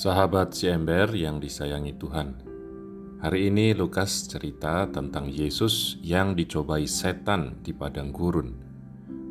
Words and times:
Sahabat 0.00 0.56
si 0.56 0.64
ember 0.64 1.12
yang 1.12 1.44
disayangi 1.44 1.92
Tuhan, 2.00 2.32
hari 3.20 3.52
ini 3.52 3.76
Lukas 3.76 4.24
cerita 4.24 4.88
tentang 4.88 5.28
Yesus 5.28 6.00
yang 6.00 6.32
dicobai 6.32 6.88
setan 6.88 7.60
di 7.60 7.76
padang 7.76 8.08
gurun. 8.08 8.56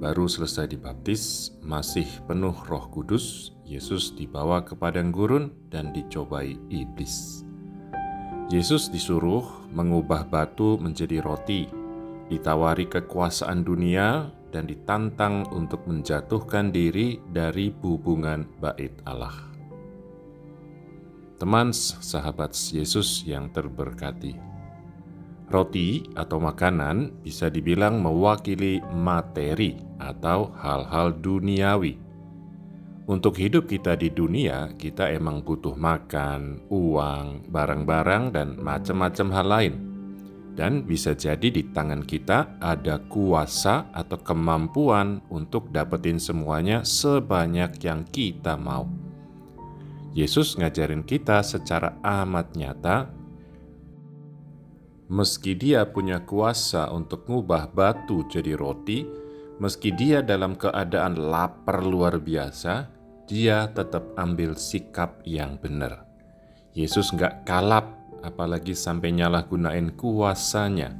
Baru 0.00 0.24
selesai 0.24 0.72
dibaptis, 0.72 1.52
masih 1.60 2.08
penuh 2.24 2.56
Roh 2.64 2.88
Kudus, 2.88 3.52
Yesus 3.68 4.16
dibawa 4.16 4.64
ke 4.64 4.72
padang 4.72 5.12
gurun 5.12 5.52
dan 5.68 5.92
dicobai 5.92 6.56
iblis. 6.72 7.44
Yesus 8.48 8.88
disuruh 8.88 9.44
mengubah 9.68 10.24
batu 10.24 10.80
menjadi 10.80 11.20
roti, 11.20 11.68
ditawari 12.32 12.88
kekuasaan 12.88 13.68
dunia, 13.68 14.32
dan 14.48 14.64
ditantang 14.64 15.44
untuk 15.52 15.84
menjatuhkan 15.84 16.72
diri 16.72 17.20
dari 17.28 17.68
hubungan 17.84 18.48
bait 18.64 18.96
Allah 19.04 19.53
teman 21.36 21.74
sahabat 21.74 22.54
Yesus 22.54 23.26
yang 23.26 23.50
terberkati. 23.50 24.54
Roti 25.44 26.08
atau 26.16 26.40
makanan 26.40 27.20
bisa 27.20 27.52
dibilang 27.52 28.00
mewakili 28.00 28.80
materi 28.90 29.76
atau 30.00 30.50
hal-hal 30.56 31.12
duniawi. 31.20 32.00
Untuk 33.04 33.36
hidup 33.36 33.68
kita 33.68 34.00
di 34.00 34.08
dunia, 34.08 34.72
kita 34.80 35.12
emang 35.12 35.44
butuh 35.44 35.76
makan, 35.76 36.64
uang, 36.72 37.52
barang-barang, 37.52 38.32
dan 38.32 38.56
macam-macam 38.56 39.28
hal 39.28 39.46
lain. 39.46 39.74
Dan 40.56 40.88
bisa 40.88 41.12
jadi 41.12 41.52
di 41.52 41.68
tangan 41.68 42.00
kita 42.00 42.56
ada 42.64 43.04
kuasa 43.04 43.92
atau 43.92 44.16
kemampuan 44.24 45.20
untuk 45.28 45.68
dapetin 45.68 46.16
semuanya 46.16 46.80
sebanyak 46.80 47.76
yang 47.84 48.08
kita 48.08 48.56
mau. 48.56 49.03
Yesus 50.14 50.54
ngajarin 50.54 51.02
kita 51.02 51.42
secara 51.42 51.98
amat 51.98 52.54
nyata, 52.54 53.10
meski 55.10 55.58
dia 55.58 55.82
punya 55.90 56.22
kuasa 56.22 56.86
untuk 56.94 57.26
ngubah 57.26 57.74
batu 57.74 58.22
jadi 58.30 58.54
roti, 58.54 59.02
meski 59.58 59.90
dia 59.90 60.22
dalam 60.22 60.54
keadaan 60.54 61.18
lapar 61.18 61.82
luar 61.82 62.22
biasa, 62.22 62.86
dia 63.26 63.66
tetap 63.74 64.14
ambil 64.14 64.54
sikap 64.54 65.18
yang 65.26 65.58
benar. 65.58 66.06
Yesus 66.78 67.10
nggak 67.10 67.42
kalap, 67.42 67.98
apalagi 68.22 68.70
sampai 68.70 69.18
nyalahgunain 69.18 69.98
kuasanya. 69.98 70.94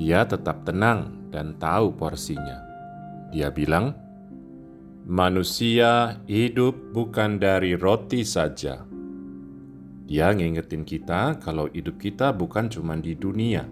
Dia 0.00 0.24
tetap 0.24 0.64
tenang 0.64 1.28
dan 1.28 1.60
tahu 1.60 1.92
porsinya. 1.92 2.56
Dia 3.28 3.52
bilang, 3.52 4.03
Manusia 5.04 6.16
hidup 6.24 6.96
bukan 6.96 7.36
dari 7.36 7.76
roti 7.76 8.24
saja. 8.24 8.88
Dia 10.08 10.32
ngingetin 10.32 10.80
kita 10.80 11.44
kalau 11.44 11.68
hidup 11.68 12.00
kita 12.00 12.32
bukan 12.32 12.72
cuma 12.72 12.96
di 12.96 13.12
dunia. 13.12 13.68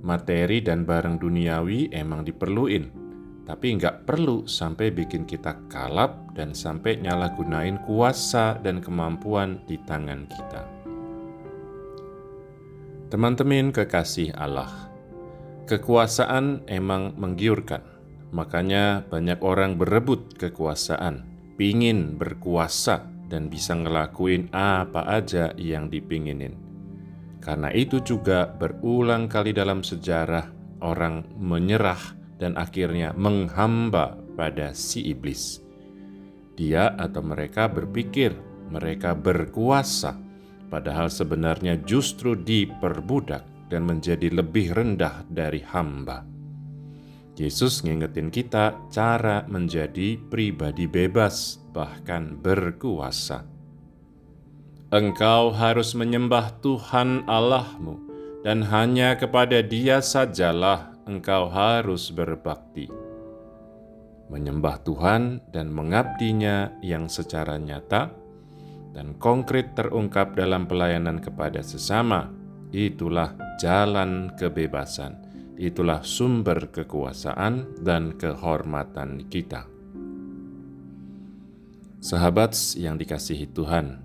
Materi 0.00 0.64
dan 0.64 0.88
barang 0.88 1.20
duniawi 1.20 1.92
emang 1.92 2.24
diperluin, 2.24 2.88
tapi 3.44 3.76
nggak 3.76 4.08
perlu 4.08 4.48
sampai 4.48 4.88
bikin 4.96 5.28
kita 5.28 5.60
kalap 5.68 6.32
dan 6.32 6.56
sampai 6.56 7.04
nyalahgunain 7.04 7.76
kuasa 7.84 8.56
dan 8.64 8.80
kemampuan 8.80 9.60
di 9.68 9.76
tangan 9.84 10.24
kita. 10.24 10.64
Teman-teman 13.12 13.76
kekasih 13.76 14.32
Allah, 14.40 14.88
kekuasaan 15.68 16.64
emang 16.64 17.12
menggiurkan 17.20 17.91
Makanya 18.32 19.04
banyak 19.12 19.44
orang 19.44 19.76
berebut 19.76 20.40
kekuasaan, 20.40 21.28
pingin 21.60 22.16
berkuasa 22.16 23.04
dan 23.28 23.52
bisa 23.52 23.76
ngelakuin 23.76 24.48
apa 24.56 25.04
aja 25.04 25.52
yang 25.60 25.92
dipinginin. 25.92 26.56
Karena 27.44 27.68
itu 27.72 28.00
juga 28.00 28.48
berulang 28.48 29.28
kali 29.28 29.52
dalam 29.52 29.84
sejarah 29.84 30.48
orang 30.80 31.28
menyerah 31.36 32.00
dan 32.40 32.56
akhirnya 32.56 33.12
menghamba 33.12 34.16
pada 34.32 34.72
si 34.72 35.12
iblis. 35.12 35.60
Dia 36.56 36.96
atau 36.96 37.20
mereka 37.20 37.68
berpikir 37.68 38.32
mereka 38.72 39.12
berkuasa, 39.12 40.16
padahal 40.72 41.12
sebenarnya 41.12 41.84
justru 41.84 42.32
diperbudak 42.32 43.68
dan 43.68 43.84
menjadi 43.84 44.32
lebih 44.32 44.72
rendah 44.72 45.28
dari 45.28 45.60
hamba. 45.60 46.31
Yesus 47.32 47.80
ngingetin 47.80 48.28
kita 48.28 48.76
cara 48.92 49.48
menjadi 49.48 50.20
pribadi 50.20 50.84
bebas, 50.84 51.56
bahkan 51.72 52.36
berkuasa. 52.36 53.48
Engkau 54.92 55.48
harus 55.56 55.96
menyembah 55.96 56.60
Tuhan 56.60 57.24
Allahmu, 57.24 57.96
dan 58.44 58.60
hanya 58.68 59.16
kepada 59.16 59.64
Dia 59.64 60.04
sajalah 60.04 60.92
engkau 61.08 61.48
harus 61.48 62.12
berbakti. 62.12 62.92
Menyembah 64.28 64.84
Tuhan 64.84 65.40
dan 65.48 65.72
mengabdinya 65.72 66.76
yang 66.84 67.08
secara 67.08 67.56
nyata 67.56 68.12
dan 68.92 69.16
konkret 69.16 69.72
terungkap 69.72 70.36
dalam 70.36 70.68
pelayanan 70.68 71.16
kepada 71.16 71.64
sesama, 71.64 72.28
itulah 72.76 73.32
jalan 73.56 74.28
kebebasan 74.36 75.31
itulah 75.62 76.02
sumber 76.02 76.74
kekuasaan 76.74 77.78
dan 77.78 78.18
kehormatan 78.18 79.30
kita. 79.30 79.70
Sahabat 82.02 82.58
yang 82.74 82.98
dikasihi 82.98 83.46
Tuhan, 83.54 84.02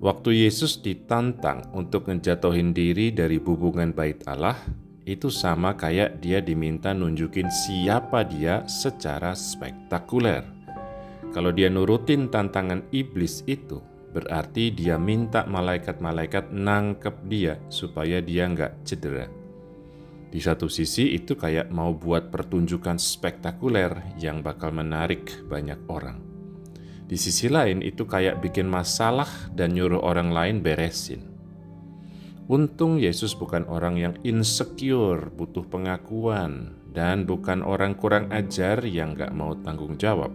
waktu 0.00 0.48
Yesus 0.48 0.80
ditantang 0.80 1.68
untuk 1.76 2.08
menjatuhin 2.08 2.72
diri 2.72 3.12
dari 3.12 3.36
hubungan 3.36 3.92
bait 3.92 4.24
Allah, 4.24 4.56
itu 5.04 5.28
sama 5.28 5.76
kayak 5.76 6.24
dia 6.24 6.40
diminta 6.40 6.96
nunjukin 6.96 7.52
siapa 7.52 8.24
dia 8.24 8.64
secara 8.64 9.36
spektakuler. 9.36 10.48
Kalau 11.36 11.52
dia 11.52 11.68
nurutin 11.68 12.32
tantangan 12.32 12.88
iblis 12.88 13.44
itu, 13.44 13.84
berarti 14.16 14.72
dia 14.72 14.96
minta 14.96 15.44
malaikat-malaikat 15.44 16.56
nangkep 16.56 17.16
dia 17.28 17.60
supaya 17.68 18.24
dia 18.24 18.48
nggak 18.48 18.80
cedera. 18.88 19.43
Di 20.34 20.42
satu 20.42 20.66
sisi 20.66 21.14
itu 21.14 21.38
kayak 21.38 21.70
mau 21.70 21.94
buat 21.94 22.34
pertunjukan 22.34 22.98
spektakuler 22.98 24.18
yang 24.18 24.42
bakal 24.42 24.74
menarik 24.74 25.30
banyak 25.46 25.78
orang. 25.86 26.18
Di 27.06 27.14
sisi 27.14 27.46
lain 27.46 27.86
itu 27.86 28.02
kayak 28.02 28.42
bikin 28.42 28.66
masalah 28.66 29.30
dan 29.54 29.78
nyuruh 29.78 30.02
orang 30.02 30.34
lain 30.34 30.58
beresin. 30.58 31.22
Untung 32.50 32.98
Yesus 32.98 33.38
bukan 33.38 33.62
orang 33.70 33.94
yang 33.94 34.14
insecure, 34.26 35.30
butuh 35.30 35.70
pengakuan, 35.70 36.82
dan 36.90 37.30
bukan 37.30 37.62
orang 37.62 37.94
kurang 37.94 38.26
ajar 38.34 38.82
yang 38.82 39.14
gak 39.14 39.30
mau 39.30 39.54
tanggung 39.62 39.94
jawab. 39.94 40.34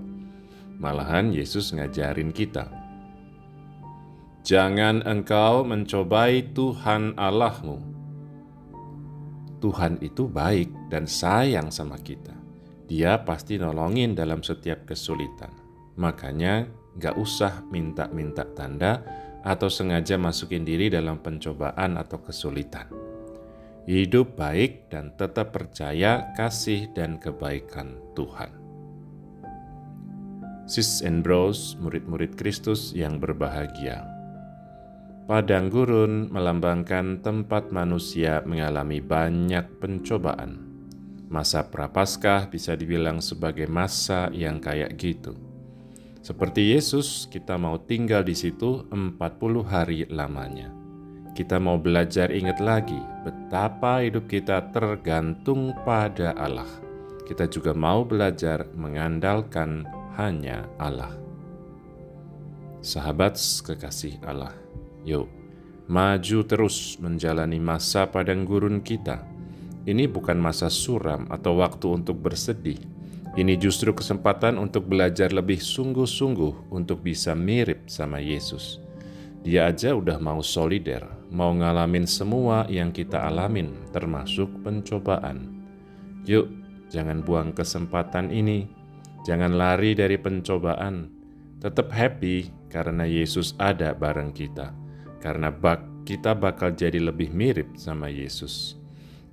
Malahan 0.79 1.35
Yesus 1.35 1.75
ngajarin 1.75 2.31
kita. 2.31 2.71
Jangan 4.47 5.03
engkau 5.03 5.67
mencobai 5.67 6.55
Tuhan 6.55 7.19
Allahmu, 7.19 7.98
Tuhan 9.59 9.99
itu 9.99 10.31
baik 10.31 10.91
dan 10.91 11.05
sayang 11.05 11.69
sama 11.69 11.99
kita. 11.99 12.35
Dia 12.89 13.21
pasti 13.21 13.61
nolongin 13.61 14.17
dalam 14.17 14.41
setiap 14.41 14.87
kesulitan. 14.89 15.53
Makanya 15.99 16.65
gak 16.97 17.19
usah 17.19 17.61
minta-minta 17.69 18.47
tanda 18.57 19.05
atau 19.45 19.69
sengaja 19.71 20.17
masukin 20.17 20.65
diri 20.65 20.89
dalam 20.89 21.21
pencobaan 21.21 21.95
atau 21.99 22.19
kesulitan. 22.23 22.89
Hidup 23.85 24.35
baik 24.35 24.91
dan 24.91 25.13
tetap 25.15 25.53
percaya 25.55 26.33
kasih 26.35 26.91
dan 26.93 27.17
kebaikan 27.21 27.99
Tuhan. 28.13 28.51
Sis 30.69 31.01
and 31.01 31.25
bros, 31.25 31.73
murid-murid 31.81 32.37
Kristus 32.37 32.93
yang 32.93 33.17
berbahagia. 33.17 34.18
Padang 35.29 35.69
gurun 35.69 36.33
melambangkan 36.33 37.21
tempat 37.21 37.69
manusia 37.69 38.41
mengalami 38.49 38.97
banyak 38.97 39.77
pencobaan. 39.77 40.57
Masa 41.29 41.69
prapaskah 41.69 42.49
bisa 42.49 42.73
dibilang 42.73 43.21
sebagai 43.21 43.69
masa 43.69 44.33
yang 44.33 44.57
kayak 44.57 44.97
gitu. 44.97 45.37
Seperti 46.25 46.73
Yesus, 46.73 47.29
kita 47.29 47.61
mau 47.61 47.77
tinggal 47.77 48.25
di 48.25 48.33
situ 48.33 48.89
40 48.89 49.21
hari 49.69 50.09
lamanya. 50.09 50.73
Kita 51.37 51.61
mau 51.61 51.77
belajar 51.77 52.33
ingat 52.33 52.57
lagi 52.57 52.97
betapa 53.21 54.01
hidup 54.01 54.25
kita 54.25 54.73
tergantung 54.73 55.77
pada 55.85 56.33
Allah. 56.41 56.65
Kita 57.29 57.45
juga 57.45 57.77
mau 57.77 58.01
belajar 58.01 58.65
mengandalkan 58.73 59.85
hanya 60.17 60.65
Allah. 60.81 61.13
Sahabat 62.81 63.37
kekasih 63.37 64.17
Allah, 64.25 64.57
Yuk, 65.07 65.27
maju 65.87 66.39
terus 66.43 66.99
menjalani 66.99 67.61
masa 67.61 68.07
padang 68.07 68.43
gurun 68.43 68.83
kita. 68.83 69.23
Ini 69.87 70.05
bukan 70.11 70.37
masa 70.37 70.67
suram 70.67 71.25
atau 71.31 71.57
waktu 71.59 72.03
untuk 72.03 72.19
bersedih. 72.19 72.77
Ini 73.37 73.55
justru 73.55 73.95
kesempatan 73.95 74.59
untuk 74.59 74.89
belajar 74.89 75.31
lebih 75.31 75.61
sungguh-sungguh 75.61 76.73
untuk 76.73 77.05
bisa 77.05 77.37
mirip 77.37 77.87
sama 77.87 78.19
Yesus. 78.19 78.81
Dia 79.39 79.71
aja 79.71 79.95
udah 79.95 80.19
mau 80.19 80.43
solider, 80.43 81.07
mau 81.31 81.55
ngalamin 81.55 82.03
semua 82.03 82.67
yang 82.67 82.91
kita 82.91 83.23
alamin, 83.23 83.71
termasuk 83.95 84.51
pencobaan. 84.65 85.63
Yuk, 86.27 86.51
jangan 86.91 87.23
buang 87.23 87.55
kesempatan 87.55 88.33
ini. 88.33 88.67
Jangan 89.23 89.55
lari 89.55 89.95
dari 89.95 90.19
pencobaan. 90.19 91.07
Tetap 91.63 91.87
happy 91.91 92.67
karena 92.67 93.07
Yesus 93.07 93.55
ada 93.55 93.95
bareng 93.95 94.35
kita. 94.35 94.88
Karena 95.19 95.51
bak 95.51 96.07
kita 96.07 96.33
bakal 96.33 96.73
jadi 96.73 96.97
lebih 96.97 97.29
mirip 97.35 97.75
sama 97.75 98.09
Yesus. 98.09 98.79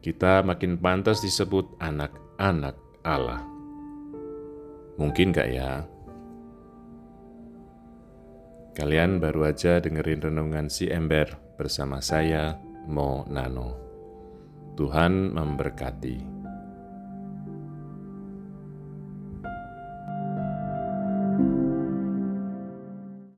Kita 0.02 0.42
makin 0.44 0.78
pantas 0.78 1.24
disebut 1.24 1.78
anak-anak 1.80 2.76
Allah. 3.02 3.42
Mungkin 5.00 5.32
gak 5.34 5.50
ya? 5.50 5.82
Kalian 8.76 9.24
baru 9.24 9.48
aja 9.48 9.80
dengerin 9.80 10.20
renungan 10.20 10.68
si 10.68 10.92
ember 10.92 11.32
bersama 11.56 12.04
saya, 12.04 12.60
Mo 12.84 13.24
Nano. 13.24 13.72
Tuhan 14.76 15.32
memberkati. 15.32 16.35